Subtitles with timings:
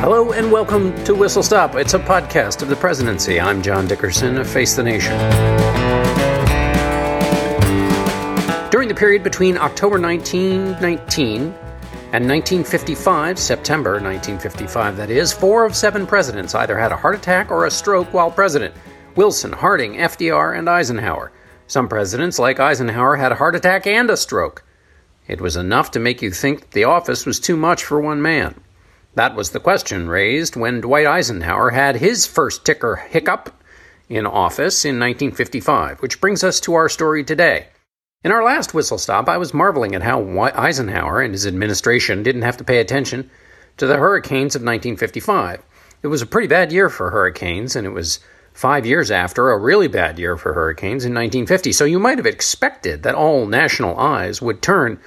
[0.00, 1.74] Hello and welcome to Whistle Stop.
[1.74, 3.40] It's a podcast of the presidency.
[3.40, 5.16] I'm John Dickerson of Face the Nation.
[8.70, 11.42] During the period between October 1919
[12.12, 17.50] and 1955, September 1955, that is, four of seven presidents either had a heart attack
[17.50, 18.74] or a stroke while president
[19.16, 21.32] Wilson, Harding, FDR, and Eisenhower.
[21.66, 24.62] Some presidents, like Eisenhower, had a heart attack and a stroke.
[25.26, 28.60] It was enough to make you think the office was too much for one man.
[29.16, 33.48] That was the question raised when Dwight Eisenhower had his first ticker hiccup
[34.10, 37.68] in office in 1955, which brings us to our story today.
[38.22, 40.20] In our last whistle stop, I was marveling at how
[40.54, 43.30] Eisenhower and his administration didn't have to pay attention
[43.78, 45.62] to the hurricanes of 1955.
[46.02, 48.20] It was a pretty bad year for hurricanes, and it was
[48.52, 51.72] five years after a really bad year for hurricanes in 1950.
[51.72, 55.00] So you might have expected that all national eyes would turn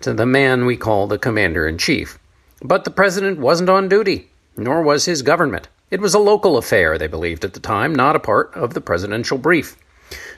[0.00, 2.18] to the man we call the commander in chief.
[2.62, 5.68] But the president wasn't on duty, nor was his government.
[5.90, 8.80] It was a local affair, they believed at the time, not a part of the
[8.80, 9.76] presidential brief.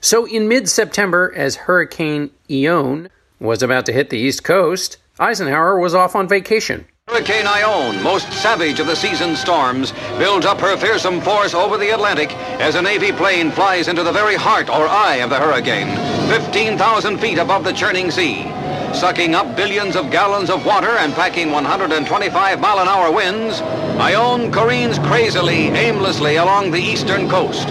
[0.01, 3.09] So, in mid September, as Hurricane Ione
[3.39, 6.87] was about to hit the East Coast, Eisenhower was off on vacation.
[7.09, 11.91] Hurricane Ione, most savage of the season's storms, builds up her fearsome force over the
[11.91, 15.89] Atlantic as a Navy plane flies into the very heart or eye of the hurricane,
[16.31, 18.51] 15,000 feet above the churning sea.
[18.95, 24.53] Sucking up billions of gallons of water and packing 125 mile an hour winds, Ione
[24.53, 27.67] careens crazily, aimlessly along the eastern coast.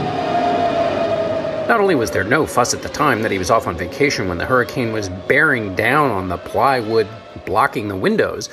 [1.69, 4.27] Not only was there no fuss at the time that he was off on vacation
[4.27, 7.07] when the hurricane was bearing down on the plywood
[7.45, 8.49] blocking the windows,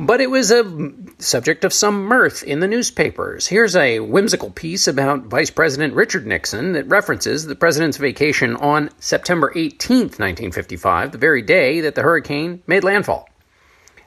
[0.00, 0.64] but it was a
[1.18, 3.46] subject of some mirth in the newspapers.
[3.46, 8.88] Here's a whimsical piece about Vice President Richard Nixon that references the president's vacation on
[8.98, 13.28] September 18, 1955, the very day that the hurricane made landfall.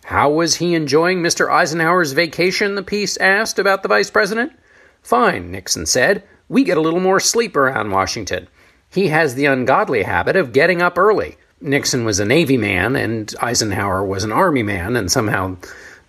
[0.06, 1.52] How was he enjoying Mr.
[1.52, 2.74] Eisenhower's vacation?
[2.74, 4.52] The piece asked about the vice president.
[5.04, 8.48] Fine, Nixon said we get a little more sleep around Washington.
[8.90, 11.38] He has the ungodly habit of getting up early.
[11.62, 15.56] Nixon was a Navy man and Eisenhower was an Army man, and somehow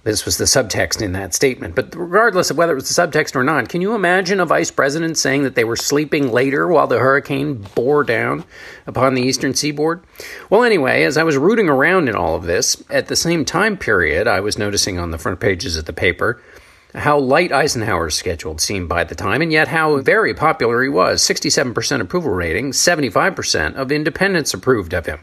[0.04, 1.74] this was the subtext in that statement.
[1.74, 4.70] But regardless of whether it was the subtext or not, can you imagine a vice
[4.70, 8.44] president saying that they were sleeping later while the hurricane bore down
[8.86, 10.04] upon the eastern seaboard?
[10.50, 13.78] Well, anyway, as I was rooting around in all of this, at the same time
[13.78, 16.40] period, I was noticing on the front pages of the paper
[16.94, 21.22] how light Eisenhower's schedule seemed by the time, and yet how very popular he was
[21.22, 25.20] 67% approval rating, 75% of independents approved of him.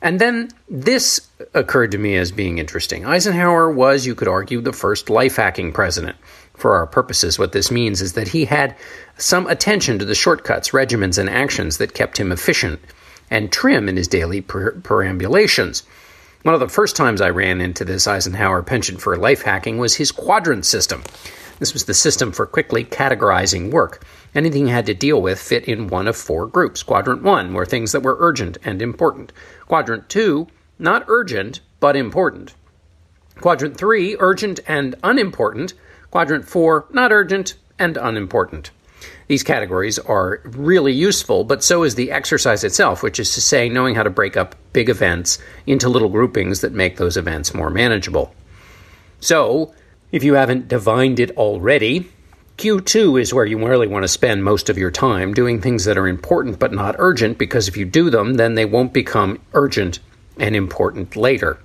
[0.00, 3.04] And then this occurred to me as being interesting.
[3.04, 6.16] Eisenhower was, you could argue, the first life hacking president.
[6.54, 8.76] For our purposes, what this means is that he had
[9.16, 12.80] some attention to the shortcuts, regimens, and actions that kept him efficient
[13.30, 15.84] and trim in his daily per- perambulations.
[16.42, 19.94] One of the first times I ran into this Eisenhower penchant for life hacking was
[19.94, 21.02] his quadrant system.
[21.58, 24.04] This was the system for quickly categorizing work.
[24.34, 26.82] Anything you had to deal with fit in one of four groups.
[26.82, 29.32] Quadrant 1 were things that were urgent and important.
[29.66, 30.46] Quadrant 2,
[30.78, 32.54] not urgent, but important.
[33.40, 35.74] Quadrant 3, urgent and unimportant.
[36.10, 38.70] Quadrant 4, not urgent and unimportant.
[39.28, 43.68] These categories are really useful, but so is the exercise itself, which is to say,
[43.68, 47.70] knowing how to break up big events into little groupings that make those events more
[47.70, 48.34] manageable.
[49.20, 49.74] So,
[50.12, 52.08] if you haven't divined it already,
[52.56, 55.98] Q2 is where you really want to spend most of your time doing things that
[55.98, 60.00] are important but not urgent, because if you do them, then they won't become urgent
[60.38, 61.58] and important later.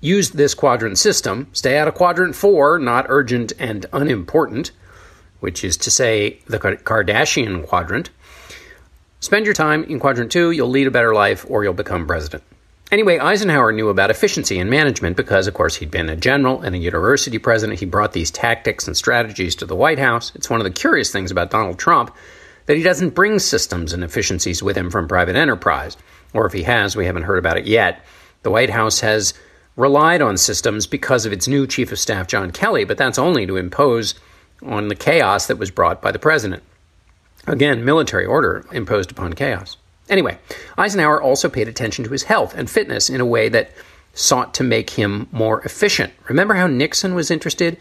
[0.00, 1.48] Use this quadrant system.
[1.52, 4.72] Stay out of quadrant 4, not urgent and unimportant
[5.44, 8.08] which is to say the Kardashian quadrant.
[9.20, 12.42] Spend your time in quadrant two, you'll lead a better life or you'll become president.
[12.94, 16.76] Anyway, Eisenhower knew about efficiency and management because, of course, he'd been a general and
[16.76, 17.80] a university president.
[17.80, 20.30] He brought these tactics and strategies to the White House.
[20.36, 22.14] It's one of the curious things about Donald Trump
[22.66, 25.96] that he doesn't bring systems and efficiencies with him from private enterprise.
[26.34, 28.00] Or if he has, we haven't heard about it yet.
[28.44, 29.34] The White House has
[29.74, 33.44] relied on systems because of its new chief of staff, John Kelly, but that's only
[33.44, 34.14] to impose
[34.62, 36.62] on the chaos that was brought by the president.
[37.48, 39.78] Again, military order imposed upon chaos.
[40.08, 40.38] Anyway,
[40.76, 43.70] Eisenhower also paid attention to his health and fitness in a way that
[44.12, 46.12] sought to make him more efficient.
[46.28, 47.76] Remember how Nixon was interested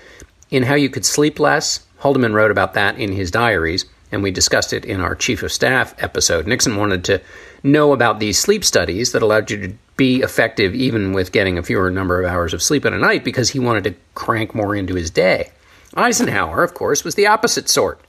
[0.49, 1.85] in how you could sleep less?
[1.99, 5.51] Haldeman wrote about that in his diaries, and we discussed it in our Chief of
[5.51, 6.47] Staff episode.
[6.47, 7.21] Nixon wanted to
[7.63, 11.63] know about these sleep studies that allowed you to be effective even with getting a
[11.63, 14.75] fewer number of hours of sleep in a night because he wanted to crank more
[14.75, 15.51] into his day.
[15.95, 18.01] Eisenhower, of course, was the opposite sort.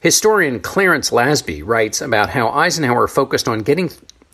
[0.00, 3.90] Historian Clarence Lasby writes about how Eisenhower focused on getting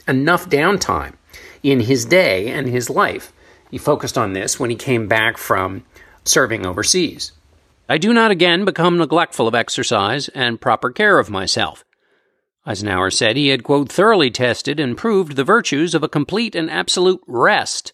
[0.06, 1.14] enough downtime
[1.62, 3.32] in his day and his life.
[3.70, 5.84] He focused on this when he came back from
[6.24, 7.32] serving overseas.
[7.88, 11.84] I do not again become neglectful of exercise and proper care of myself.
[12.66, 16.70] Eisenhower said he had, quote, thoroughly tested and proved the virtues of a complete and
[16.70, 17.92] absolute rest.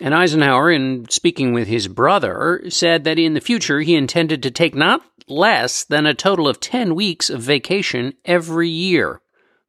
[0.00, 4.50] And Eisenhower, in speaking with his brother, said that in the future he intended to
[4.50, 9.20] take not less than a total of 10 weeks of vacation every year.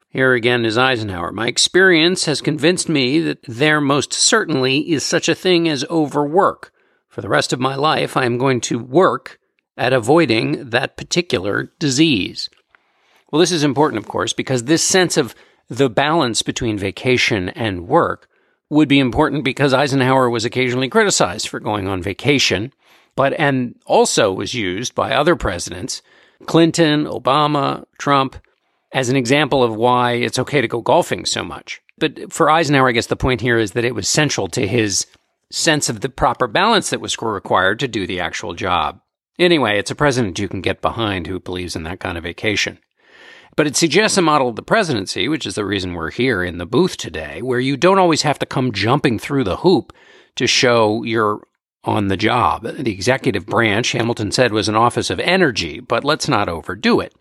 [0.09, 1.31] Here again is Eisenhower.
[1.31, 6.73] My experience has convinced me that there most certainly is such a thing as overwork.
[7.07, 9.39] For the rest of my life, I am going to work
[9.77, 12.49] at avoiding that particular disease.
[13.31, 15.33] Well, this is important, of course, because this sense of
[15.69, 18.27] the balance between vacation and work
[18.69, 22.73] would be important because Eisenhower was occasionally criticized for going on vacation,
[23.15, 26.01] but and also was used by other presidents,
[26.45, 28.35] Clinton, Obama, Trump,
[28.93, 31.81] as an example of why it's okay to go golfing so much.
[31.97, 35.05] But for Eisenhower, I guess the point here is that it was central to his
[35.51, 39.01] sense of the proper balance that was required to do the actual job.
[39.37, 42.79] Anyway, it's a president you can get behind who believes in that kind of vacation.
[43.55, 46.57] But it suggests a model of the presidency, which is the reason we're here in
[46.57, 49.93] the booth today, where you don't always have to come jumping through the hoop
[50.37, 51.41] to show you're
[51.83, 52.63] on the job.
[52.63, 57.15] The executive branch, Hamilton said, was an office of energy, but let's not overdo it.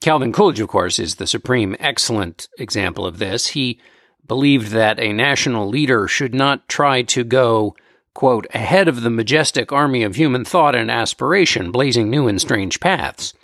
[0.00, 3.48] Calvin Coolidge, of course, is the supreme excellent example of this.
[3.48, 3.80] He
[4.26, 7.74] believed that a national leader should not try to go,
[8.14, 12.80] quote, ahead of the majestic army of human thought and aspiration, blazing new and strange
[12.80, 13.34] paths.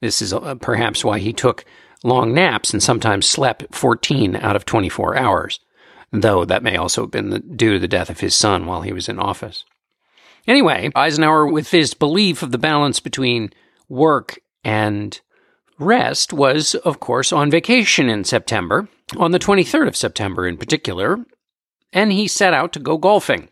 [0.00, 1.64] This is uh, perhaps why he took
[2.04, 5.60] long naps and sometimes slept 14 out of 24 hours,
[6.12, 8.92] though that may also have been due to the death of his son while he
[8.92, 9.64] was in office.
[10.48, 13.50] Anyway, Eisenhower, with his belief of the balance between
[13.88, 15.20] work and
[15.78, 21.18] rest, was, of course, on vacation in September, on the 23rd of September in particular,
[21.92, 23.50] and he set out to go golfing.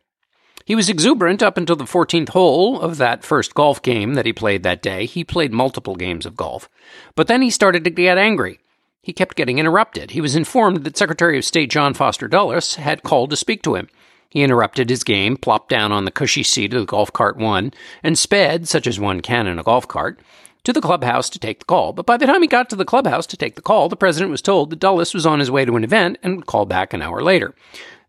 [0.64, 4.32] He was exuberant up until the 14th hole of that first golf game that he
[4.32, 5.04] played that day.
[5.04, 6.68] He played multiple games of golf.
[7.14, 8.58] But then he started to get angry.
[9.00, 10.10] He kept getting interrupted.
[10.10, 13.76] He was informed that Secretary of State John Foster Dulles had called to speak to
[13.76, 13.88] him.
[14.28, 17.72] He interrupted his game, plopped down on the cushy seat of the golf cart one,
[18.02, 20.20] and sped, such as one can in a golf cart,
[20.64, 21.92] to the clubhouse to take the call.
[21.92, 24.32] But by the time he got to the clubhouse to take the call, the president
[24.32, 26.92] was told that Dulles was on his way to an event and would call back
[26.92, 27.54] an hour later.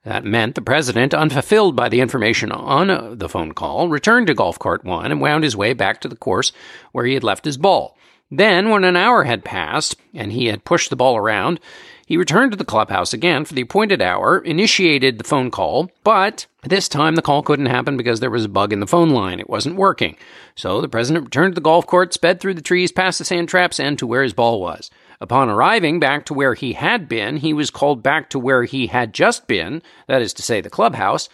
[0.04, 4.58] That meant the president, unfulfilled by the information on the phone call, returned to golf
[4.58, 6.52] cart one and wound his way back to the course
[6.94, 7.98] where he had left his ball.
[8.32, 11.60] Then, when an hour had passed and he had pushed the ball around,
[12.08, 16.48] he returned to the clubhouse again for the appointed hour, initiated the phone call, but
[16.64, 19.42] this time the call couldn't happen because there was a bug in the phone line.
[19.42, 20.16] It wasn't working.
[20.56, 23.50] So the president returned to the golf court, sped through the trees, past the sand
[23.50, 24.90] traps, and to where his ball was.
[25.20, 28.88] Upon arriving back to where he had been, he was called back to where he
[28.88, 31.28] had just been, that is to say, the clubhouse.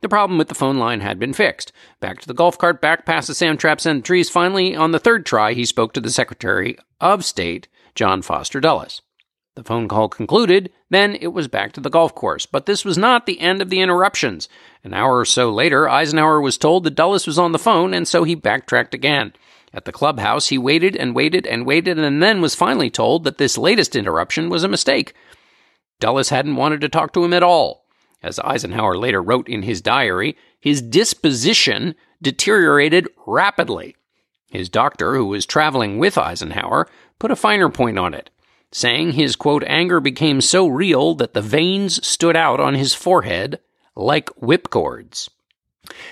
[0.00, 1.70] The problem with the phone line had been fixed.
[2.00, 4.28] Back to the golf cart, back past the sand traps and the trees.
[4.28, 9.02] Finally, on the third try, he spoke to the Secretary of State, John Foster Dulles.
[9.56, 12.44] The phone call concluded, then it was back to the golf course.
[12.44, 14.50] But this was not the end of the interruptions.
[14.84, 18.06] An hour or so later, Eisenhower was told that Dulles was on the phone, and
[18.06, 19.32] so he backtracked again.
[19.72, 23.38] At the clubhouse, he waited and waited and waited and then was finally told that
[23.38, 25.14] this latest interruption was a mistake.
[26.00, 27.86] Dulles hadn't wanted to talk to him at all.
[28.22, 33.96] As Eisenhower later wrote in his diary, his disposition deteriorated rapidly.
[34.50, 38.28] His doctor, who was traveling with Eisenhower, put a finer point on it,
[38.76, 43.58] saying his quote, anger became so real that the veins stood out on his forehead
[43.94, 45.30] like whipcords.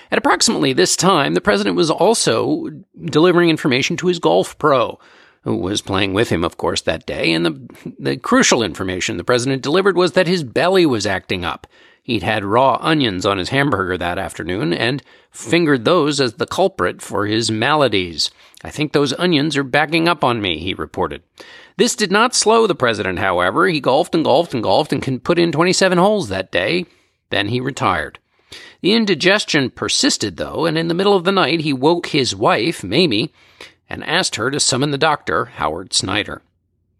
[0.09, 2.67] At approximately this time, the president was also
[2.99, 4.99] delivering information to his golf pro,
[5.43, 7.33] who was playing with him, of course, that day.
[7.33, 11.67] And the, the crucial information the president delivered was that his belly was acting up.
[12.05, 17.01] He'd had raw onions on his hamburger that afternoon and fingered those as the culprit
[17.01, 18.29] for his maladies.
[18.63, 21.23] I think those onions are backing up on me, he reported.
[21.77, 23.67] This did not slow the president, however.
[23.67, 26.85] He golfed and golfed and golfed and can put in 27 holes that day.
[27.31, 28.19] Then he retired.
[28.81, 32.83] The indigestion persisted, though, and in the middle of the night he woke his wife,
[32.83, 33.33] Mamie,
[33.89, 36.43] and asked her to summon the doctor, Howard Snyder.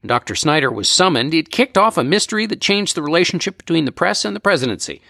[0.08, 0.36] Dr.
[0.36, 1.34] Snyder was summoned.
[1.34, 5.02] It kicked off a mystery that changed the relationship between the press and the presidency.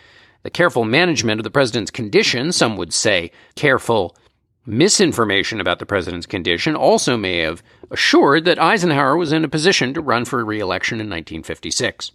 [0.43, 4.15] The careful management of the president's condition, some would say careful
[4.65, 9.93] misinformation about the president's condition, also may have assured that Eisenhower was in a position
[9.93, 12.11] to run for re election in 1956.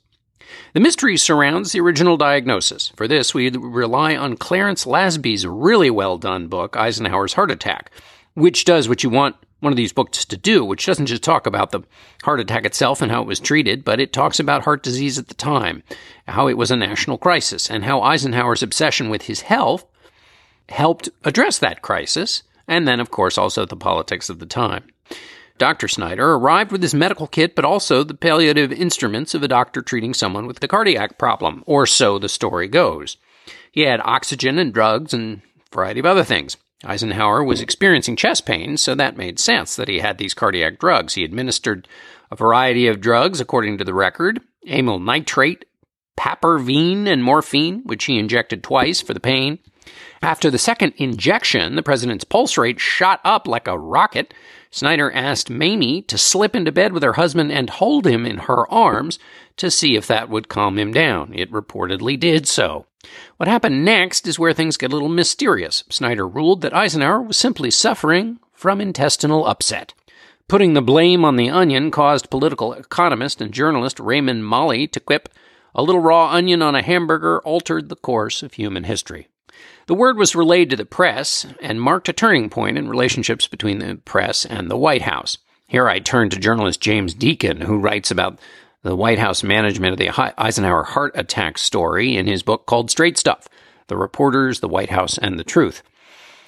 [0.72, 2.92] The mystery surrounds the original diagnosis.
[2.96, 7.90] For this, we rely on Clarence Lasby's really well done book, Eisenhower's Heart Attack,
[8.34, 11.46] which does what you want one of these books to do, which doesn't just talk
[11.46, 11.82] about the
[12.22, 15.28] heart attack itself and how it was treated, but it talks about heart disease at
[15.28, 15.82] the time,
[16.26, 19.84] how it was a national crisis, and how Eisenhower's obsession with his health
[20.68, 24.84] helped address that crisis, and then, of course, also the politics of the time.
[25.58, 25.88] Dr.
[25.88, 30.14] Snyder arrived with his medical kit, but also the palliative instruments of a doctor treating
[30.14, 33.18] someone with a cardiac problem, or so the story goes.
[33.70, 36.56] He had oxygen and drugs and a variety of other things.
[36.84, 41.14] Eisenhower was experiencing chest pain, so that made sense that he had these cardiac drugs.
[41.14, 41.86] He administered
[42.30, 45.64] a variety of drugs, according to the record amyl nitrate,
[46.18, 49.58] papaverine, and morphine, which he injected twice for the pain.
[50.22, 54.34] After the second injection, the president's pulse rate shot up like a rocket.
[54.70, 58.70] Snyder asked Mamie to slip into bed with her husband and hold him in her
[58.70, 59.18] arms
[59.56, 61.32] to see if that would calm him down.
[61.34, 62.86] It reportedly did so.
[63.36, 65.84] What happened next is where things get a little mysterious.
[65.88, 69.94] Snyder ruled that Eisenhower was simply suffering from intestinal upset.
[70.48, 75.28] Putting the blame on the onion caused political economist and journalist Raymond Moley to quip,
[75.74, 79.28] A little raw onion on a hamburger altered the course of human history.
[79.86, 83.78] The word was relayed to the press and marked a turning point in relationships between
[83.78, 85.38] the press and the White House.
[85.66, 88.38] Here I turn to journalist James Deakin, who writes about
[88.82, 93.18] the White House management of the Eisenhower heart attack story in his book called Straight
[93.18, 93.48] Stuff
[93.88, 95.82] The Reporters, the White House, and the Truth.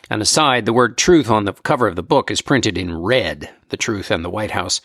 [0.08, 3.50] And aside, the word truth on the cover of the book is printed in red.
[3.68, 4.80] The truth and the White House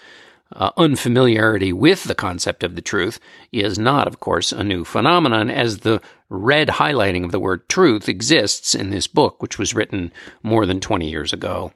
[0.53, 3.19] uh, unfamiliarity with the concept of the truth
[3.51, 8.07] is not, of course, a new phenomenon, as the red highlighting of the word truth
[8.07, 10.11] exists in this book, which was written
[10.43, 11.71] more than 20 years ago.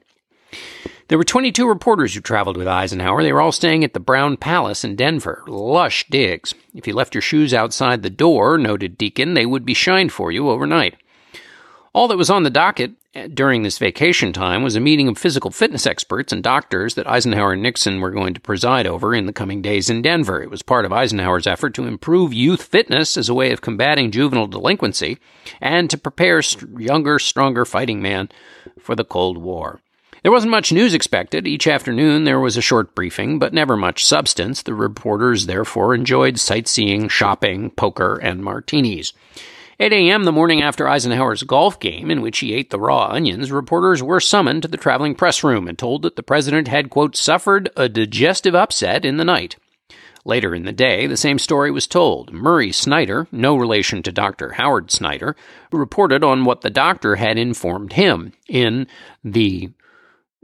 [1.12, 3.22] There were 22 reporters who traveled with Eisenhower.
[3.22, 5.44] They were all staying at the Brown Palace in Denver.
[5.46, 6.54] Lush digs.
[6.74, 10.32] If you left your shoes outside the door, noted Deakin, they would be shined for
[10.32, 10.96] you overnight.
[11.92, 15.18] All that was on the docket eh, during this vacation time was a meeting of
[15.18, 19.26] physical fitness experts and doctors that Eisenhower and Nixon were going to preside over in
[19.26, 20.42] the coming days in Denver.
[20.42, 24.12] It was part of Eisenhower's effort to improve youth fitness as a way of combating
[24.12, 25.18] juvenile delinquency
[25.60, 26.40] and to prepare
[26.78, 28.30] younger, stronger fighting men
[28.80, 29.82] for the Cold War.
[30.22, 31.48] There wasn't much news expected.
[31.48, 34.62] Each afternoon there was a short briefing, but never much substance.
[34.62, 39.12] The reporters therefore enjoyed sightseeing, shopping, poker, and martinis.
[39.80, 40.22] 8 a.m.
[40.22, 44.20] the morning after Eisenhower's golf game, in which he ate the raw onions, reporters were
[44.20, 47.88] summoned to the traveling press room and told that the president had, quote, suffered a
[47.88, 49.56] digestive upset in the night.
[50.24, 52.32] Later in the day, the same story was told.
[52.32, 54.52] Murray Snyder, no relation to Dr.
[54.52, 55.34] Howard Snyder,
[55.72, 58.86] reported on what the doctor had informed him in
[59.24, 59.70] the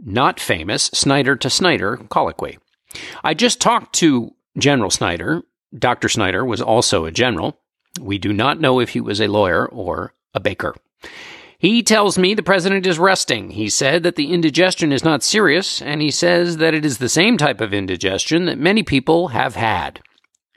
[0.05, 2.59] not famous Snyder to Snyder colloquy.
[3.23, 5.43] I just talked to General Snyder.
[5.77, 6.09] Dr.
[6.09, 7.59] Snyder was also a general.
[8.01, 10.75] We do not know if he was a lawyer or a baker.
[11.59, 13.51] He tells me the president is resting.
[13.51, 17.09] He said that the indigestion is not serious, and he says that it is the
[17.09, 20.01] same type of indigestion that many people have had.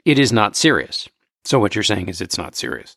[0.04, 1.08] It is not serious.
[1.44, 2.96] So, what you're saying is it's not serious.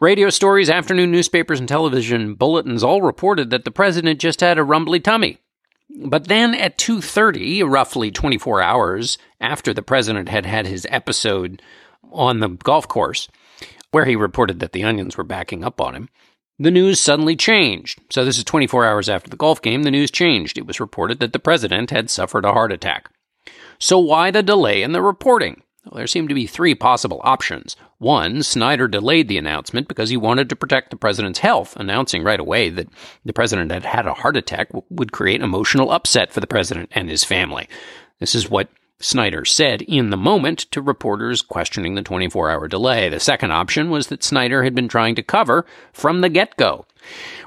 [0.00, 4.64] Radio stories, afternoon newspapers, and television bulletins all reported that the president just had a
[4.64, 5.38] rumbly tummy.
[5.88, 11.62] But then at 2:30, roughly 24 hours after the president had had his episode
[12.12, 13.28] on the golf course,
[13.90, 16.08] where he reported that the onions were backing up on him,
[16.58, 18.00] the news suddenly changed.
[18.10, 20.56] So, this is 24 hours after the golf game, the news changed.
[20.56, 23.10] It was reported that the president had suffered a heart attack.
[23.78, 25.62] So, why the delay in the reporting?
[25.86, 27.76] Well, there seemed to be three possible options.
[27.98, 31.76] One, Snyder delayed the announcement because he wanted to protect the president's health.
[31.76, 32.88] Announcing right away that
[33.24, 37.08] the president had had a heart attack would create emotional upset for the president and
[37.08, 37.68] his family.
[38.18, 43.08] This is what Snyder said in the moment to reporters questioning the 24 hour delay.
[43.08, 46.86] The second option was that Snyder had been trying to cover from the get go.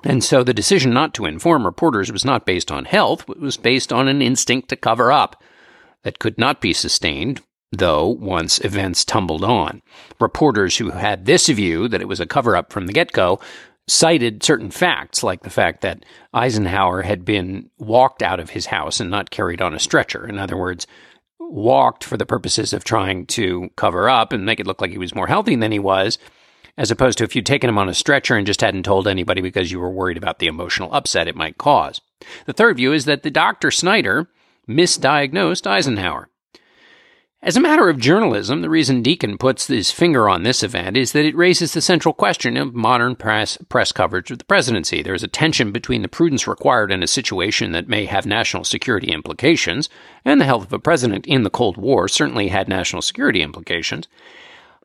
[0.05, 3.57] And so the decision not to inform reporters was not based on health, it was
[3.57, 5.43] based on an instinct to cover up
[6.03, 9.81] that could not be sustained, though once events tumbled on.
[10.19, 13.39] Reporters who had this view that it was a cover up from the get go
[13.87, 18.99] cited certain facts, like the fact that Eisenhower had been walked out of his house
[18.99, 20.27] and not carried on a stretcher.
[20.27, 20.85] In other words,
[21.39, 24.99] walked for the purposes of trying to cover up and make it look like he
[24.99, 26.19] was more healthy than he was,
[26.77, 29.41] as opposed to if you'd taken him on a stretcher and just hadn't told anybody
[29.41, 31.99] because you were worried about the emotional upset it might cause.
[32.45, 33.71] The third view is that the Dr.
[33.71, 34.29] Snyder
[34.67, 36.29] misdiagnosed Eisenhower.
[37.41, 41.13] As a matter of journalism, the reason Deakin puts his finger on this event is
[41.13, 45.01] that it raises the central question of modern press, press coverage of the presidency.
[45.01, 48.65] There is a tension between the prudence required in a situation that may have national
[48.65, 49.87] security implications,
[50.25, 54.09] and the health of a president in the Cold War certainly had national security implications,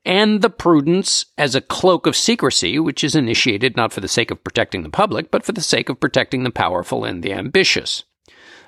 [0.04, 4.30] and the prudence as a cloak of secrecy, which is initiated not for the sake
[4.30, 8.04] of protecting the public, but for the sake of protecting the powerful and the ambitious.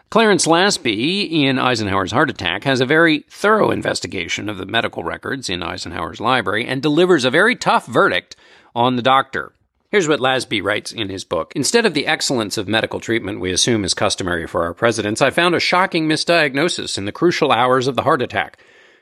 [0.09, 5.51] Clarence Lasby in Eisenhower's Heart Attack has a very thorough investigation of the medical records
[5.51, 8.37] in Eisenhower's library and delivers a very tough verdict
[8.73, 9.53] on the doctor.
[9.91, 11.53] Here's what Lasby writes in his book.
[11.57, 15.31] Instead of the excellence of medical treatment we assume is customary for our presidents, I
[15.31, 18.59] found a shocking misdiagnosis in the crucial hours of the heart attack.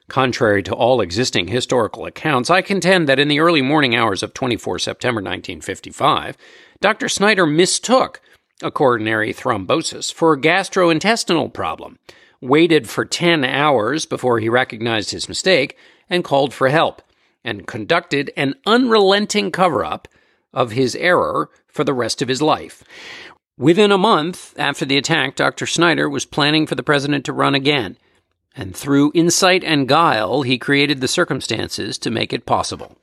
[0.09, 4.33] Contrary to all existing historical accounts, I contend that in the early morning hours of
[4.33, 6.39] 24 September 1955,
[6.81, 7.11] Dr.
[7.11, 8.23] Snyder mistook
[8.63, 11.99] a coronary thrombosis for a gastrointestinal problem,
[12.41, 15.77] waited for 10 hours before he recognized his mistake
[16.09, 17.03] and called for help,
[17.43, 20.09] and conducted an unrelenting cover up
[20.53, 22.85] of his error for the rest of his life.
[23.59, 25.67] Within a month after the attack, Dr.
[25.67, 27.97] Snyder was planning for the president to run again,
[28.57, 32.97] and through insight and guile, he created the circumstances to make it possible.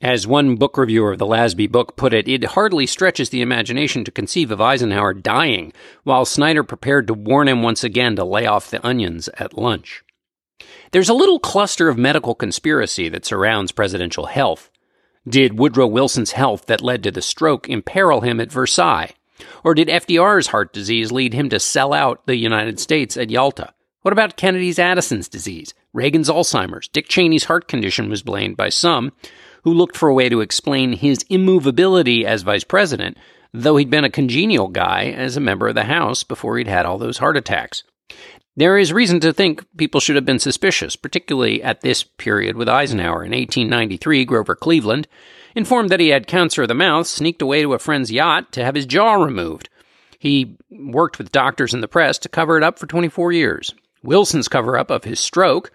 [0.00, 4.04] As one book reviewer of the Lasby book put it, it hardly stretches the imagination
[4.04, 5.72] to conceive of Eisenhower dying
[6.04, 10.04] while Snyder prepared to warn him once again to lay off the onions at lunch.
[10.92, 14.70] There's a little cluster of medical conspiracy that surrounds presidential health.
[15.28, 19.14] Did Woodrow Wilson's health that led to the stroke imperil him at Versailles?
[19.64, 23.74] Or did FDR's heart disease lead him to sell out the United States at Yalta?
[24.02, 25.74] What about Kennedy's Addison's disease?
[25.92, 26.86] Reagan's Alzheimer's?
[26.86, 29.12] Dick Cheney's heart condition was blamed by some,
[29.68, 33.18] who looked for a way to explain his immovability as vice president,
[33.52, 36.86] though he'd been a congenial guy as a member of the House before he'd had
[36.86, 37.84] all those heart attacks.
[38.56, 42.66] There is reason to think people should have been suspicious, particularly at this period with
[42.66, 43.22] Eisenhower.
[43.22, 45.06] In 1893, Grover Cleveland,
[45.54, 48.64] informed that he had cancer of the mouth, sneaked away to a friend's yacht to
[48.64, 49.68] have his jaw removed.
[50.18, 53.74] He worked with doctors and the press to cover it up for 24 years.
[54.02, 55.70] Wilson's cover up of his stroke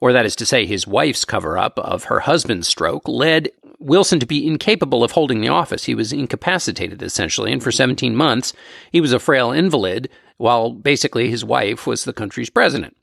[0.00, 4.20] or that is to say, his wife's cover up of her husband's stroke, led Wilson
[4.20, 5.84] to be incapable of holding the office.
[5.84, 8.52] He was incapacitated, essentially, and for 17 months,
[8.92, 12.96] he was a frail invalid, while basically his wife was the country's president.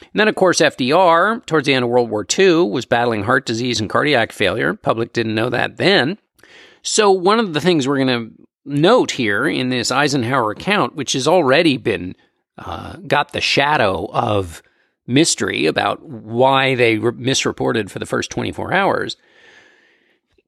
[0.00, 3.46] And then, of course, FDR, towards the end of World War II, was battling heart
[3.46, 4.74] disease and cardiac failure.
[4.74, 6.18] Public didn't know that then.
[6.82, 8.32] So, one of the things we're going to
[8.64, 12.16] note here in this Eisenhower account, which has already been
[12.58, 14.62] uh, got the shadow of
[15.10, 19.16] mystery about why they re- misreported for the first 24 hours,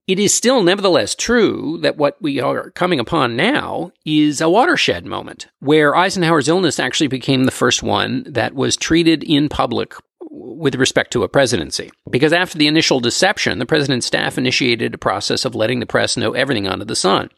[0.06, 5.06] it is still nevertheless true that what we are coming upon now is a watershed
[5.06, 10.74] moment where Eisenhower's illness actually became the first one that was treated in public with
[10.74, 11.90] respect to a presidency.
[12.10, 16.16] Because after the initial deception, the president's staff initiated a process of letting the press
[16.16, 17.30] know everything under the sun.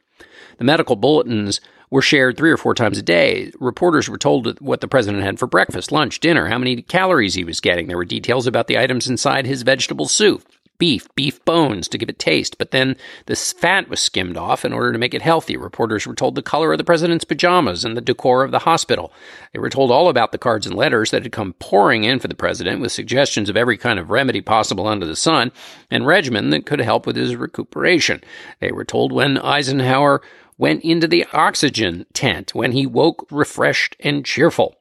[0.59, 1.61] The medical bulletins
[1.95, 3.53] were shared three or four times a day.
[3.61, 7.45] Reporters were told what the president had for breakfast, lunch, dinner, how many calories he
[7.45, 7.87] was getting.
[7.87, 10.45] There were details about the items inside his vegetable soup
[10.77, 14.73] beef, beef bones to give it taste, but then the fat was skimmed off in
[14.73, 15.57] order to make it healthy.
[15.57, 19.13] Reporters were told the color of the president's pajamas and the decor of the hospital.
[19.53, 22.27] They were told all about the cards and letters that had come pouring in for
[22.27, 25.53] the president with suggestions of every kind of remedy possible under the sun
[25.93, 28.21] and regimen that could help with his recuperation.
[28.59, 30.23] They were told when Eisenhower
[30.57, 34.77] went into the oxygen tent when he woke refreshed and cheerful.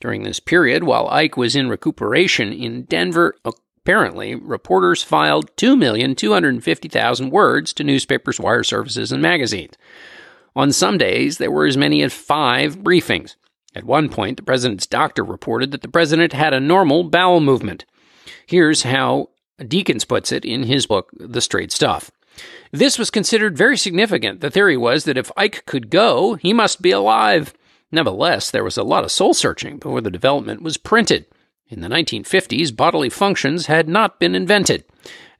[0.00, 7.72] During this period, while Ike was in recuperation in Denver, apparently, reporters filed 2,250,000 words
[7.74, 9.74] to newspapers, wire services, and magazines.
[10.56, 13.36] On some days, there were as many as five briefings.
[13.74, 17.84] At one point, the president's doctor reported that the president had a normal bowel movement.
[18.46, 19.28] Here's how
[19.60, 22.10] Deakins puts it in his book, The Straight Stuff.
[22.72, 24.40] This was considered very significant.
[24.40, 27.54] The theory was that if Ike could go, he must be alive.
[27.92, 31.26] Nevertheless, there was a lot of soul searching before the development was printed.
[31.68, 34.84] In the 1950s, bodily functions had not been invented.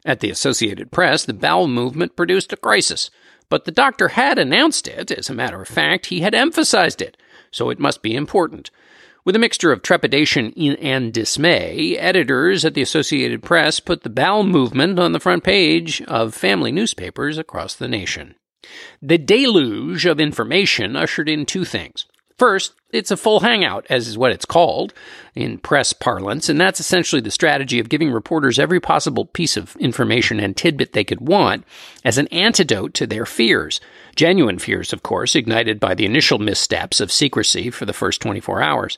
[0.05, 3.11] At the Associated Press, the bowel movement produced a crisis.
[3.49, 5.11] But the doctor had announced it.
[5.11, 7.17] As a matter of fact, he had emphasized it.
[7.51, 8.71] So it must be important.
[9.23, 14.45] With a mixture of trepidation and dismay, editors at the Associated Press put the bowel
[14.45, 18.35] movement on the front page of family newspapers across the nation.
[19.03, 22.07] The deluge of information ushered in two things.
[22.41, 24.95] First, it's a full hangout, as is what it's called
[25.35, 29.77] in press parlance, and that's essentially the strategy of giving reporters every possible piece of
[29.77, 31.67] information and tidbit they could want
[32.03, 33.79] as an antidote to their fears.
[34.17, 38.63] Genuine fears, of course, ignited by the initial missteps of secrecy for the first 24
[38.63, 38.97] hours.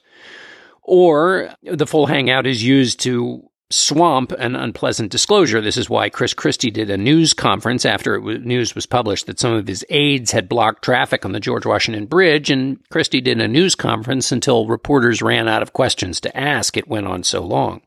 [0.85, 3.43] or the full hangout is used to
[3.73, 5.61] swamp an unpleasant disclosure.
[5.61, 9.41] This is why Chris Christie did a news conference after was, news was published that
[9.41, 13.41] some of his aides had blocked traffic on the George Washington Bridge, and Christie did
[13.41, 16.77] a news conference until reporters ran out of questions to ask.
[16.77, 17.81] It went on so long.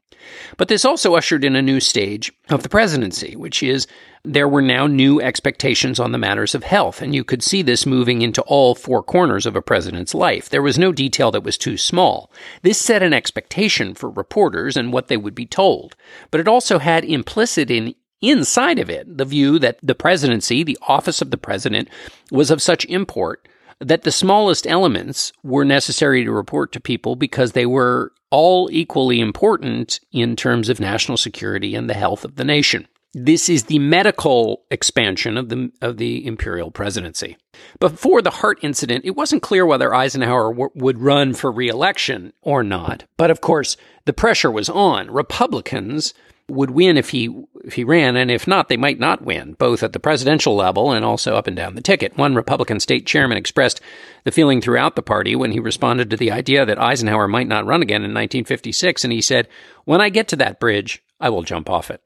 [0.58, 3.88] But this also ushered in a new stage of the presidency, which is
[4.24, 7.86] there were now new expectations on the matters of health, and you could see this
[7.86, 10.50] moving into all four corners of a president's life.
[10.50, 12.32] There was no detail that was too small.
[12.62, 15.96] This set an expectation for reporters and what they would be told,
[16.32, 20.78] but it also had implicit in inside of it the view that the presidency, the
[20.88, 21.90] office of the president,
[22.32, 23.48] was of such import
[23.80, 29.22] that the smallest elements were necessary to report to people because they were all equally
[29.22, 32.86] important in terms of national security and the health of the nation.
[33.14, 37.38] This is the medical expansion of the of the imperial presidency.
[37.80, 42.62] Before the heart incident, it wasn't clear whether Eisenhower w- would run for re-election or
[42.62, 43.06] not.
[43.16, 45.10] But of course, the pressure was on.
[45.10, 46.14] Republicans
[46.48, 47.30] would win if he
[47.64, 50.92] if he ran, and if not, they might not win, both at the presidential level
[50.92, 52.16] and also up and down the ticket.
[52.18, 53.82] One Republican state chairman expressed
[54.24, 57.66] the feeling throughout the party when he responded to the idea that Eisenhower might not
[57.66, 59.48] run again in 1956, and he said,
[59.86, 62.02] "When I get to that bridge, I will jump off it."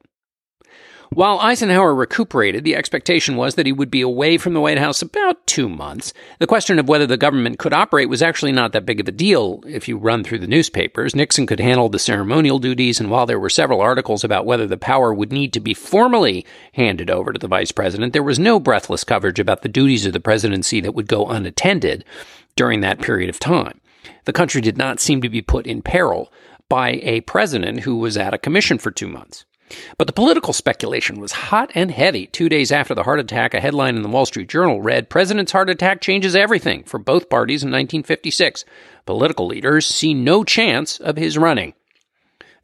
[1.12, 5.02] While Eisenhower recuperated, the expectation was that he would be away from the White House
[5.02, 6.12] about two months.
[6.38, 9.12] The question of whether the government could operate was actually not that big of a
[9.12, 11.16] deal if you run through the newspapers.
[11.16, 14.76] Nixon could handle the ceremonial duties, and while there were several articles about whether the
[14.76, 18.60] power would need to be formally handed over to the vice president, there was no
[18.60, 22.04] breathless coverage about the duties of the presidency that would go unattended
[22.54, 23.80] during that period of time.
[24.26, 26.32] The country did not seem to be put in peril
[26.68, 29.44] by a president who was at a commission for two months.
[29.98, 32.26] But the political speculation was hot and heavy.
[32.26, 35.52] Two days after the heart attack, a headline in the Wall Street Journal read President's
[35.52, 38.64] heart attack changes everything for both parties in 1956.
[39.06, 41.74] Political leaders see no chance of his running.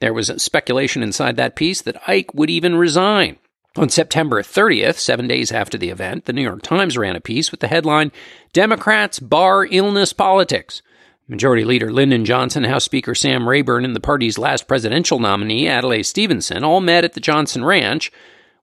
[0.01, 3.39] There was speculation inside that piece that Ike would even resign.
[3.77, 7.51] On September 30th, seven days after the event, the New York Times ran a piece
[7.51, 8.11] with the headline
[8.55, 10.81] Democrats Bar Illness Politics.
[11.29, 16.03] Majority Leader Lyndon Johnson, House Speaker Sam Rayburn, and the party's last presidential nominee, Adlai
[16.03, 18.13] Stevenson, all met at the Johnson Ranch.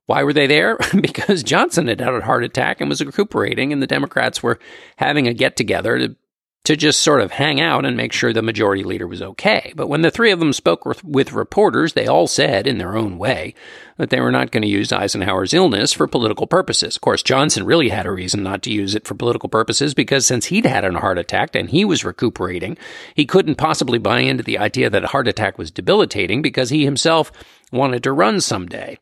[0.05, 0.77] Why were they there?
[1.01, 4.59] because Johnson had had a heart attack and was recuperating, and the Democrats were
[4.97, 6.15] having a get together to
[6.63, 9.73] to just sort of hang out and make sure the majority leader was okay.
[9.75, 13.17] But when the three of them spoke with reporters, they all said, in their own
[13.17, 13.53] way,
[13.97, 16.95] that they were not going to use Eisenhower's illness for political purposes.
[16.95, 20.25] Of course, Johnson really had a reason not to use it for political purposes because
[20.25, 22.77] since he'd had a heart attack and he was recuperating,
[23.13, 26.85] he couldn't possibly buy into the idea that a heart attack was debilitating because he
[26.85, 27.29] himself
[27.73, 28.97] wanted to run someday.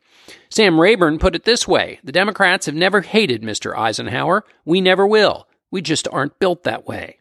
[0.49, 3.77] Sam Rayburn put it this way The Democrats have never hated Mr.
[3.77, 4.43] Eisenhower.
[4.65, 5.47] We never will.
[5.69, 7.19] We just aren't built that way.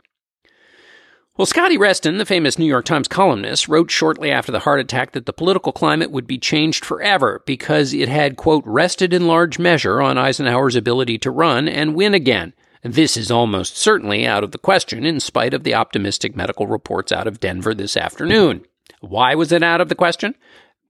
[1.40, 5.12] Well, Scotty Reston, the famous New York Times columnist, wrote shortly after the heart attack
[5.12, 9.58] that the political climate would be changed forever because it had, quote, rested in large
[9.58, 12.52] measure on Eisenhower's ability to run and win again.
[12.82, 17.10] This is almost certainly out of the question in spite of the optimistic medical reports
[17.10, 18.66] out of Denver this afternoon.
[19.00, 20.34] Why was it out of the question?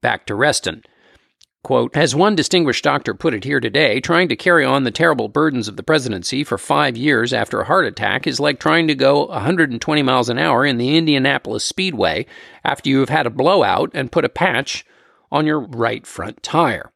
[0.01, 0.83] Back to Reston.
[1.63, 5.27] Quote, as one distinguished doctor put it here today, trying to carry on the terrible
[5.27, 8.95] burdens of the presidency for five years after a heart attack is like trying to
[8.95, 12.25] go 120 miles an hour in the Indianapolis Speedway
[12.63, 14.83] after you have had a blowout and put a patch
[15.31, 16.91] on your right front tire.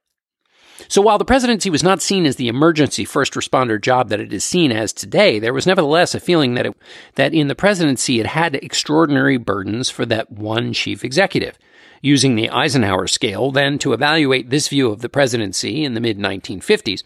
[0.88, 4.34] So while the presidency was not seen as the emergency first responder job that it
[4.34, 6.76] is seen as today, there was nevertheless a feeling that it,
[7.16, 11.58] that in the presidency it had extraordinary burdens for that one chief executive
[12.02, 16.20] using the Eisenhower scale then to evaluate this view of the presidency in the mid
[16.20, 17.04] 1950s.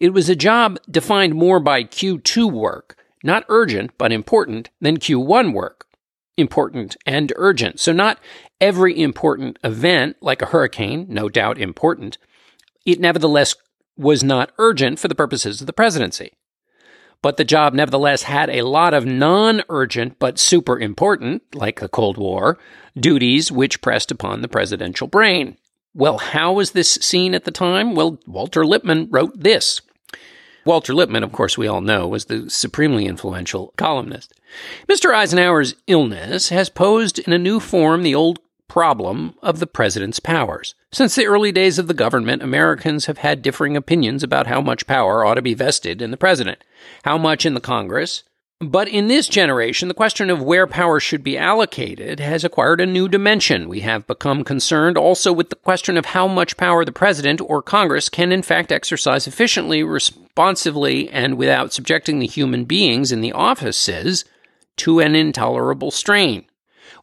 [0.00, 5.54] It was a job defined more by Q2 work, not urgent but important, than Q1
[5.54, 5.86] work,
[6.36, 7.80] important and urgent.
[7.80, 8.18] So, not
[8.60, 12.18] every important event, like a hurricane, no doubt important,
[12.84, 13.54] it nevertheless
[13.96, 16.32] was not urgent for the purposes of the presidency
[17.24, 21.88] but the job nevertheless had a lot of non urgent but super important, like the
[21.88, 22.58] Cold War,
[22.94, 25.56] duties which pressed upon the presidential brain.
[25.94, 27.94] Well, how was this seen at the time?
[27.94, 29.80] Well, Walter Lippmann wrote this.
[30.66, 34.34] Walter Lippmann, of course, we all know, was the supremely influential columnist.
[34.86, 35.14] Mr.
[35.14, 40.74] Eisenhower's illness has posed in a new form the old problem of the president's powers.
[40.92, 44.86] Since the early days of the government, Americans have had differing opinions about how much
[44.86, 46.58] power ought to be vested in the president,
[47.04, 48.24] how much in the Congress.
[48.60, 52.86] But in this generation, the question of where power should be allocated has acquired a
[52.86, 53.68] new dimension.
[53.68, 57.62] We have become concerned also with the question of how much power the president or
[57.62, 63.32] Congress can in fact exercise efficiently, responsively, and without subjecting the human beings in the
[63.32, 64.24] offices
[64.76, 66.46] to an intolerable strain.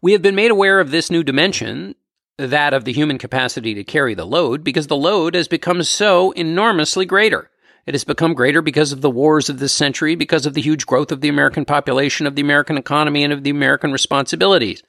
[0.01, 1.93] We have been made aware of this new dimension,
[2.37, 6.31] that of the human capacity to carry the load, because the load has become so
[6.31, 7.51] enormously greater.
[7.85, 10.87] It has become greater because of the wars of this century, because of the huge
[10.87, 14.81] growth of the American population, of the American economy, and of the American responsibilities.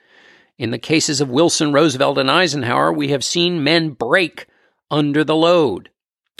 [0.59, 4.46] In the cases of Wilson, Roosevelt, and Eisenhower, we have seen men break
[4.90, 5.90] under the load.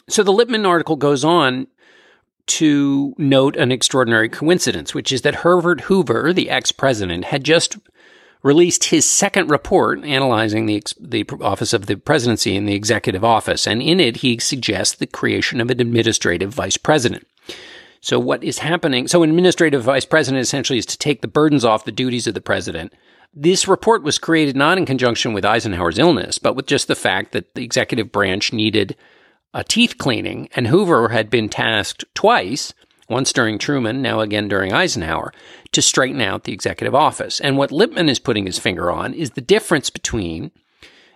[0.08, 1.66] So the Lippmann article goes on
[2.46, 7.76] to note an extraordinary coincidence, which is that Herbert Hoover, the ex president, had just
[8.42, 13.66] released his second report analyzing the, the office of the presidency and the executive office.
[13.66, 17.26] And in it, he suggests the creation of an administrative vice president.
[18.00, 19.07] So, what is happening?
[19.07, 22.35] So, an administrative vice president essentially is to take the burdens off the duties of
[22.35, 22.92] the president.
[23.33, 27.33] This report was created not in conjunction with Eisenhower's illness, but with just the fact
[27.33, 28.96] that the executive branch needed
[29.55, 32.74] a teeth cleaning, and Hoover had been tasked twice
[33.12, 35.33] once during Truman, now again during Eisenhower,
[35.70, 37.40] to straighten out the executive office.
[37.40, 40.51] And what Lippmann is putting his finger on is the difference between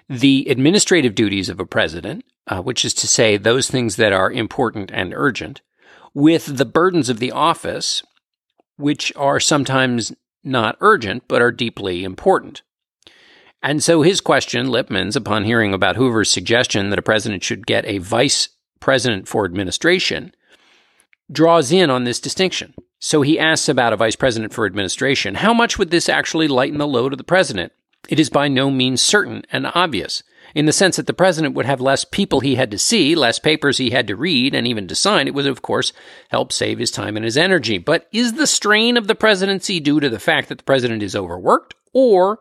[0.09, 4.31] the administrative duties of a president, uh, which is to say those things that are
[4.31, 5.63] important and urgent,
[6.15, 8.03] with the burdens of the office,
[8.77, 10.13] which are sometimes
[10.45, 12.63] not urgent but are deeply important.
[13.63, 17.85] And so his question, Lippmann's, upon hearing about Hoover's suggestion that a president should get
[17.85, 20.33] a vice president for administration,
[21.31, 22.75] draws in on this distinction.
[22.99, 25.37] So he asks about a vice president for administration.
[25.37, 27.73] How much would this actually lighten the load of the president?
[28.09, 30.23] It is by no means certain and obvious,
[30.55, 33.39] in the sense that the president would have less people he had to see, less
[33.39, 35.27] papers he had to read, and even to sign.
[35.27, 35.93] It would, of course,
[36.31, 37.79] help save his time and his energy.
[37.79, 41.17] But is the strain of the presidency due to the fact that the president is
[41.17, 42.39] overworked, or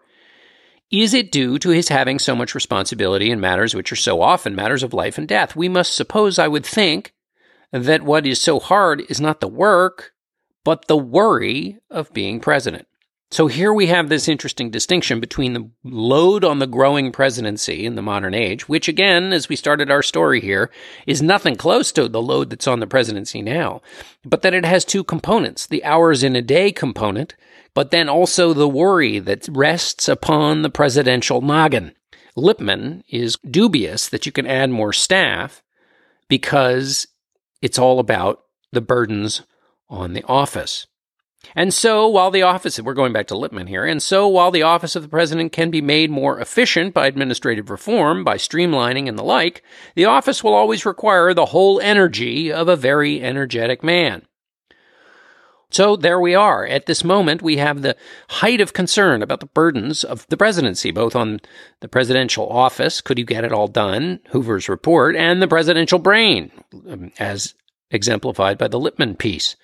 [0.92, 4.56] is it due to his having so much responsibility in matters which are so often
[4.56, 5.56] matters of life and death?
[5.56, 7.12] We must suppose, I would think,
[7.84, 10.14] that what is so hard is not the work,
[10.64, 12.88] but the worry of being president.
[13.32, 17.96] So here we have this interesting distinction between the load on the growing presidency in
[17.96, 20.72] the modern age, which again, as we started our story here,
[21.06, 23.82] is nothing close to the load that's on the presidency now,
[24.24, 27.36] but that it has two components, the hours in a day component,
[27.74, 31.94] but then also the worry that rests upon the presidential noggin.
[32.38, 35.62] Lippmann is dubious that you can add more staff
[36.30, 37.08] because
[37.66, 39.42] it's all about the burdens
[39.90, 40.86] on the office.
[41.56, 44.62] And so, while the office, we're going back to Lippmann here, and so while the
[44.62, 49.18] office of the president can be made more efficient by administrative reform, by streamlining and
[49.18, 49.64] the like,
[49.96, 54.28] the office will always require the whole energy of a very energetic man.
[55.70, 56.66] So there we are.
[56.66, 57.98] At this moment, we have the
[58.30, 61.42] height of concern about the burdens of the presidency, both on
[61.82, 66.52] the presidential office, could you get it all done, Hoover's report, and the presidential brain,
[66.88, 67.56] um, as
[67.92, 69.56] exemplified by the Lippmann piece.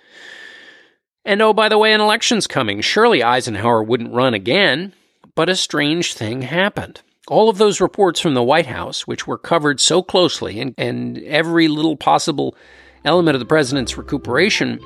[1.24, 2.82] And oh, by the way, an election's coming.
[2.82, 4.94] Surely Eisenhower wouldn't run again,
[5.36, 7.02] but a strange thing happened.
[7.28, 11.20] All of those reports from the White House, which were covered so closely, and, and
[11.20, 12.56] every little possible
[13.06, 14.80] element of the president's recuperation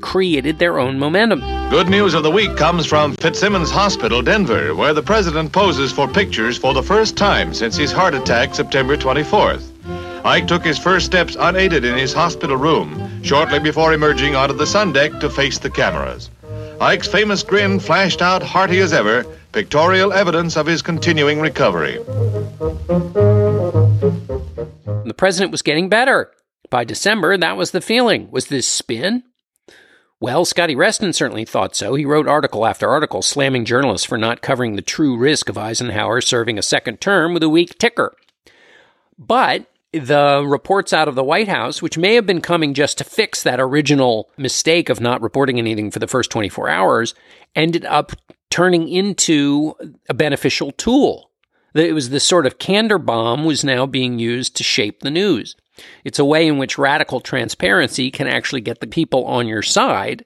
[0.00, 1.40] created their own momentum.
[1.70, 6.08] Good news of the week comes from Fitzsimons Hospital, Denver, where the president poses for
[6.08, 9.64] pictures for the first time since his heart attack September 24th.
[10.24, 14.66] Ike took his first steps unaided in his hospital room shortly before emerging onto the
[14.66, 16.30] sun deck to face the cameras.
[16.80, 21.98] Ike's famous grin flashed out hearty as ever, pictorial evidence of his continuing recovery.
[25.04, 26.30] The president was getting better.
[26.70, 28.30] By December, that was the feeling.
[28.30, 29.22] Was this spin?
[30.20, 31.94] Well, Scotty Reston certainly thought so.
[31.94, 36.20] He wrote article after article slamming journalists for not covering the true risk of Eisenhower
[36.20, 38.16] serving a second term with a weak ticker.
[39.16, 43.04] But the reports out of the White House, which may have been coming just to
[43.04, 47.14] fix that original mistake of not reporting anything for the first 24 hours,
[47.54, 48.10] ended up
[48.50, 49.74] turning into
[50.08, 51.30] a beneficial tool.
[51.74, 55.54] It was this sort of candor bomb was now being used to shape the news.
[56.04, 60.24] It's a way in which radical transparency can actually get the people on your side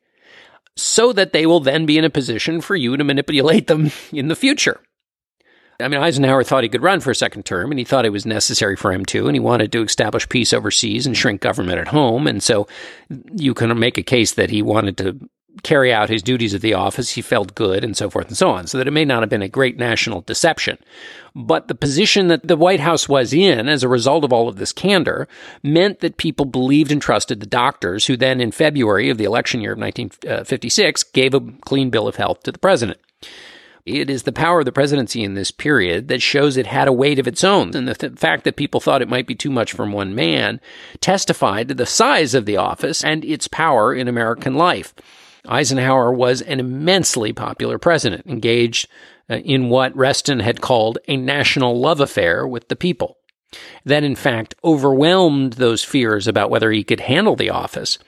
[0.77, 4.29] so that they will then be in a position for you to manipulate them in
[4.29, 4.81] the future.
[5.81, 8.12] I mean, Eisenhower thought he could run for a second term, and he thought it
[8.12, 11.79] was necessary for him to, and he wanted to establish peace overseas and shrink government
[11.79, 12.27] at home.
[12.27, 12.69] And so
[13.35, 15.19] you can make a case that he wanted to
[15.62, 18.51] carry out his duties at the office, he felt good, and so forth and so
[18.51, 18.67] on.
[18.67, 20.79] So that it may not have been a great national deception.
[21.35, 24.57] But the position that the White House was in as a result of all of
[24.57, 25.29] this candor
[25.62, 29.61] meant that people believed and trusted the doctors, who then in February of the election
[29.61, 32.99] year of 1956 gave a clean bill of health to the president.
[33.85, 36.93] It is the power of the presidency in this period that shows it had a
[36.93, 37.75] weight of its own.
[37.75, 40.61] And the th- fact that people thought it might be too much from one man
[41.01, 44.95] testified to the size of the office and its power in American life.
[45.48, 48.88] Eisenhower was an immensely popular president, engaged
[49.28, 53.16] uh, in what Reston had called a national love affair with the people.
[53.85, 57.98] That, in fact, overwhelmed those fears about whether he could handle the office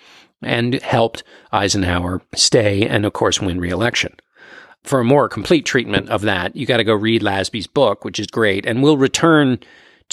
[0.43, 4.15] and helped Eisenhower stay and, of course, win re election.
[4.85, 8.21] For a more complete treatment of that, you got to go read Lasby's book, which
[8.21, 8.67] is great.
[8.67, 9.59] And we'll return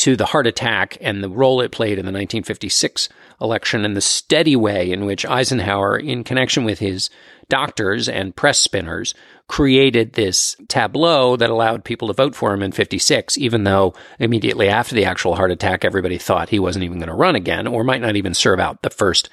[0.01, 3.07] to the heart attack and the role it played in the 1956
[3.39, 7.11] election and the steady way in which Eisenhower, in connection with his
[7.49, 9.13] doctors and press spinners,
[9.47, 14.67] created this tableau that allowed people to vote for him in 56, even though immediately
[14.67, 17.83] after the actual heart attack, everybody thought he wasn't even going to run again or
[17.83, 19.29] might not even serve out the first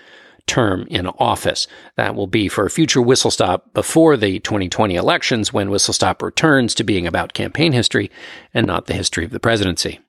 [0.47, 1.67] term in office.
[1.97, 6.23] That will be for a future whistle stop before the 2020 elections when whistle stop
[6.23, 8.11] returns to being about campaign history
[8.53, 10.01] and not the history of the presidency.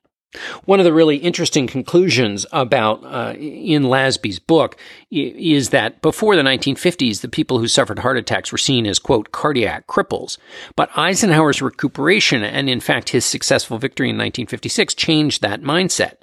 [0.64, 4.76] One of the really interesting conclusions about uh, in Lasby's book
[5.10, 9.32] is that before the 1950s, the people who suffered heart attacks were seen as quote
[9.32, 10.38] cardiac cripples.
[10.76, 16.14] But Eisenhower's recuperation and in fact his successful victory in 1956 changed that mindset.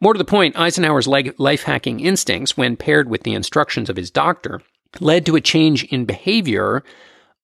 [0.00, 4.10] More to the point, Eisenhower's life hacking instincts, when paired with the instructions of his
[4.10, 4.62] doctor,
[5.00, 6.84] led to a change in behavior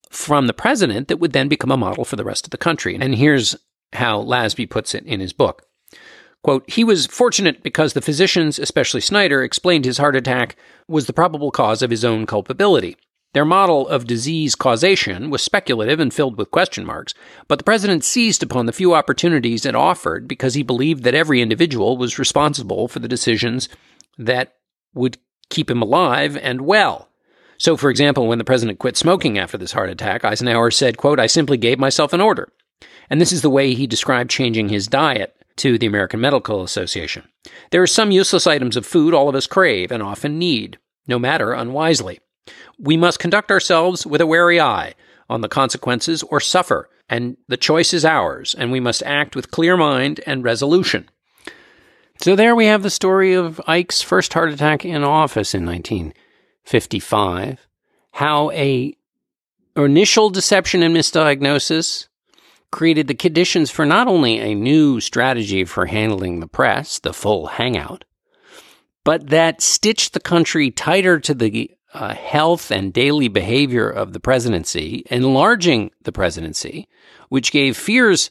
[0.09, 2.97] from the president that would then become a model for the rest of the country.
[2.99, 3.55] And here's
[3.93, 5.67] how Lasby puts it in his book.
[6.45, 10.55] Quote, he was fortunate because the physicians, especially Snyder, explained his heart attack
[10.87, 12.97] was the probable cause of his own culpability.
[13.33, 17.15] Their model of disease causation was speculative and filled with question marks,
[17.47, 21.41] but the president seized upon the few opportunities it offered because he believed that every
[21.41, 23.67] individual was responsible for the decisions
[24.19, 24.53] that
[24.93, 25.17] would
[25.49, 27.09] keep him alive and well.
[27.57, 31.19] So, for example, when the president quit smoking after this heart attack, Eisenhower said, quote,
[31.19, 32.49] I simply gave myself an order.
[33.09, 37.23] And this is the way he described changing his diet to the American Medical Association.
[37.71, 41.17] There are some useless items of food all of us crave and often need, no
[41.17, 42.19] matter unwisely.
[42.77, 44.95] We must conduct ourselves with a wary eye
[45.29, 49.51] on the consequences or suffer, and the choice is ours, and we must act with
[49.51, 51.09] clear mind and resolution.
[52.21, 57.67] So there we have the story of Ike's first heart attack in office in 1955,
[58.11, 58.95] how a
[59.75, 62.07] initial deception and misdiagnosis
[62.75, 67.47] created the conditions for not only a new strategy for handling the press, the full
[67.47, 68.03] hangout,
[69.05, 74.19] but that stitched the country tighter to the uh, health and daily behavior of the
[74.19, 76.85] presidency, enlarging the presidency,
[77.29, 78.29] which gave fears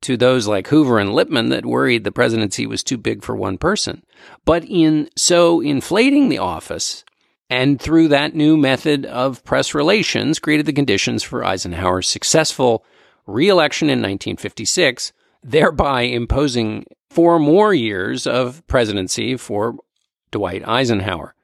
[0.00, 3.58] to those like Hoover and Lippmann that worried the presidency was too big for one
[3.58, 4.02] person.
[4.46, 7.04] But in so inflating the office
[7.50, 12.82] and through that new method of press relations created the conditions for Eisenhower's successful
[13.26, 15.12] reelection in 1956,
[15.42, 19.76] thereby imposing four more years of presidency for
[20.30, 21.34] Dwight Eisenhower.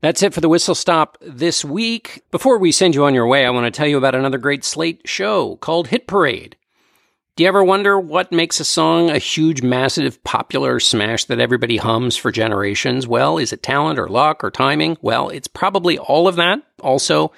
[0.00, 2.22] That's it for the whistle stop this week.
[2.30, 4.64] Before we send you on your way, I want to tell you about another great
[4.64, 6.56] Slate show called Hit Parade.
[7.36, 11.76] Do you ever wonder what makes a song a huge, massive, popular smash that everybody
[11.76, 13.06] hums for generations?
[13.06, 14.96] Well, is it talent or luck or timing?
[15.00, 16.62] Well, it's probably all of that.
[16.80, 17.32] Also,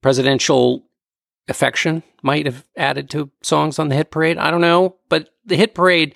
[0.00, 0.84] presidential
[1.48, 4.38] affection might have added to songs on the Hit Parade.
[4.38, 4.96] I don't know.
[5.08, 6.14] But the Hit Parade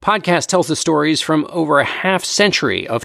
[0.00, 3.04] podcast tells the stories from over a half century of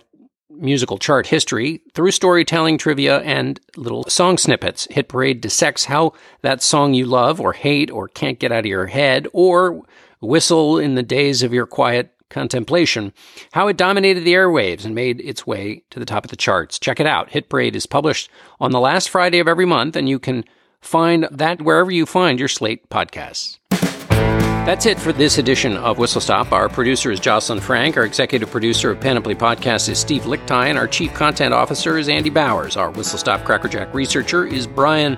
[0.50, 4.88] musical chart history through storytelling, trivia, and little song snippets.
[4.92, 8.66] Hit Parade dissects how that song you love or hate or can't get out of
[8.68, 9.82] your head or
[10.20, 13.12] whistle in the days of your quiet contemplation,
[13.52, 16.80] how it dominated the airwaves and made its way to the top of the charts.
[16.80, 17.32] Check it out.
[17.32, 20.46] Hit Parade is published on the last Friday of every month, and you can
[20.82, 23.60] find that wherever you find your Slate podcasts.
[23.70, 26.52] That's it for this edition of Whistle Stop.
[26.52, 27.98] Our producer is Jocelyn Frank.
[27.98, 32.08] Our executive producer of Panoply Podcast is Steve Lickteig, and our chief content officer is
[32.08, 32.78] Andy Bowers.
[32.78, 35.18] Our Whistle Stop Crackerjack researcher is Brian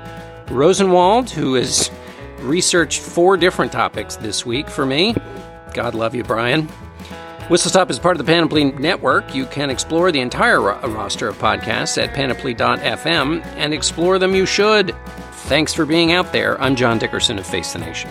[0.50, 1.92] Rosenwald, who has
[2.40, 5.14] researched four different topics this week for me.
[5.74, 6.70] God love you, Brian.
[7.50, 9.36] Whistle Stop is part of the Panoply Network.
[9.36, 14.46] You can explore the entire ro- roster of podcasts at panoply.fm, and explore them you
[14.46, 14.96] should.
[15.46, 16.60] Thanks for being out there.
[16.62, 18.10] I'm John Dickerson of Face the Nation.